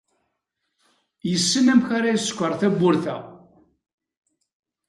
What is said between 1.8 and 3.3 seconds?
ara yeskeṛ tawwurt-a.